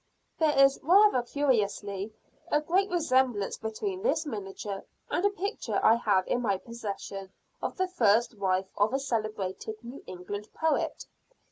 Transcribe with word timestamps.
There 0.39 0.57
is 0.57 0.79
rather 0.81 1.21
curiously 1.21 2.11
a 2.51 2.59
great 2.59 2.89
resemblance 2.89 3.59
between 3.59 4.01
this 4.01 4.25
miniature, 4.25 4.83
and 5.11 5.23
a 5.23 5.29
picture 5.29 5.79
I 5.85 5.93
have 5.93 6.25
in 6.27 6.41
my 6.41 6.57
possession 6.57 7.31
of 7.61 7.77
the 7.77 7.87
first 7.87 8.33
wife 8.39 8.71
of 8.79 8.95
a 8.95 8.99
celebrated 8.99 9.75
New 9.83 10.01
England 10.07 10.51
poet. 10.55 11.05